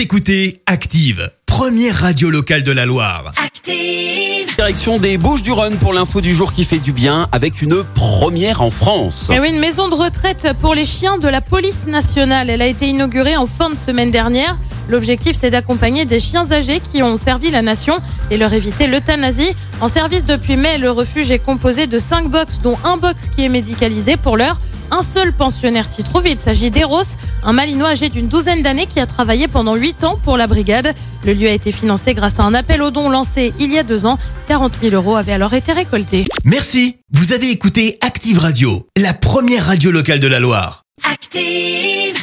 [0.00, 3.34] Vous écoutez Active, première radio locale de la Loire.
[3.36, 4.46] Active.
[4.56, 7.84] Direction des Bouches du Rhône pour l'info du jour qui fait du bien avec une
[7.94, 9.30] première en France.
[9.30, 12.48] Eh oui, une maison de retraite pour les chiens de la police nationale.
[12.48, 14.56] Elle a été inaugurée en fin de semaine dernière.
[14.90, 17.98] L'objectif, c'est d'accompagner des chiens âgés qui ont servi la nation
[18.32, 19.52] et leur éviter l'euthanasie.
[19.80, 23.44] En service depuis mai, le refuge est composé de 5 box, dont un box qui
[23.44, 24.60] est médicalisé pour l'heure.
[24.90, 26.26] Un seul pensionnaire s'y trouve.
[26.26, 27.04] Il s'agit d'Eros,
[27.44, 30.92] un malinois âgé d'une douzaine d'années qui a travaillé pendant 8 ans pour la brigade.
[31.24, 33.84] Le lieu a été financé grâce à un appel aux dons lancé il y a
[33.84, 34.18] deux ans.
[34.48, 36.24] 40 000 euros avaient alors été récoltés.
[36.44, 36.96] Merci.
[37.12, 40.82] Vous avez écouté Active Radio, la première radio locale de la Loire.
[41.08, 42.16] Active.